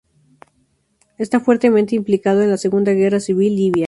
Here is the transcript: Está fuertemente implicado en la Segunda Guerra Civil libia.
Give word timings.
Está 1.19 1.39
fuertemente 1.39 1.95
implicado 1.95 2.41
en 2.41 2.49
la 2.49 2.57
Segunda 2.57 2.91
Guerra 2.91 3.19
Civil 3.19 3.55
libia. 3.55 3.79